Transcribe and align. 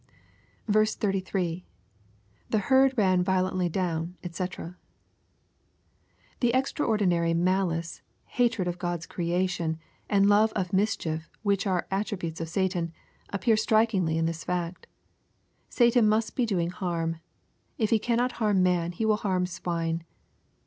33.— 0.67 1.21
[^Ae 1.29 1.63
Ti^d 2.51 2.97
ran 2.97 3.23
violently 3.23 3.69
down^ 3.69 4.13
&c.] 4.27 4.73
The 6.39 6.53
extraordinary 6.55 7.35
malice, 7.35 8.01
hatred 8.25 8.67
of 8.67 8.79
God's 8.79 9.05
creation, 9.05 9.77
and 10.09 10.27
love 10.27 10.51
of 10.53 10.73
mischief, 10.73 11.29
which 11.43 11.67
are 11.67 11.85
attribute^ 11.91 12.41
of 12.41 12.49
Satan, 12.49 12.91
appear 13.29 13.55
strikingly 13.55 14.17
in 14.17 14.25
this 14.25 14.43
fact. 14.43 14.87
Satan 15.69 16.09
must 16.09 16.35
be 16.35 16.47
doing 16.47 16.71
harm. 16.71 17.17
If 17.77 17.91
he 17.91 17.99
cannot 17.99 18.31
harm 18.41 18.63
man 18.63 18.93
he 18.93 19.05
will 19.05 19.17
harm 19.17 19.45
swine. 19.45 20.03